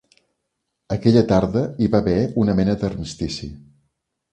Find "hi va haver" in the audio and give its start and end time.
1.83-2.17